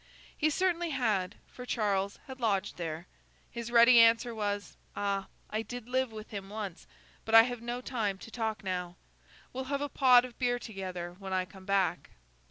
[0.35, 3.05] He certainly had, for Charles had lodged there.
[3.51, 6.87] His ready answer was, 'Ah, I did live with him once;
[7.23, 8.95] but I have no time to talk now.
[9.53, 12.09] We'll have a pot of beer together when I come back.